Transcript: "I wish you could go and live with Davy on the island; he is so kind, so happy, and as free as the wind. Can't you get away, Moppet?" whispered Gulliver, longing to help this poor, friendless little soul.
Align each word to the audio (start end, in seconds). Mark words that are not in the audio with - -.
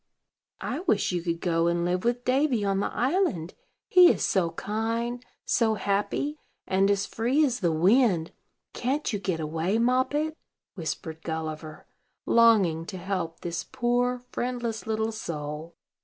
"I 0.61 0.79
wish 0.79 1.11
you 1.11 1.21
could 1.21 1.41
go 1.41 1.67
and 1.67 1.85
live 1.85 2.03
with 2.03 2.25
Davy 2.25 2.65
on 2.65 2.79
the 2.79 2.91
island; 2.91 3.53
he 3.87 4.09
is 4.11 4.25
so 4.25 4.49
kind, 4.49 5.23
so 5.45 5.75
happy, 5.75 6.39
and 6.65 6.89
as 6.89 7.05
free 7.05 7.45
as 7.45 7.59
the 7.59 7.71
wind. 7.71 8.31
Can't 8.73 9.13
you 9.13 9.19
get 9.19 9.39
away, 9.39 9.77
Moppet?" 9.77 10.35
whispered 10.73 11.21
Gulliver, 11.21 11.85
longing 12.25 12.83
to 12.87 12.97
help 12.97 13.41
this 13.41 13.63
poor, 13.63 14.23
friendless 14.31 14.87
little 14.87 15.11
soul. 15.11 15.75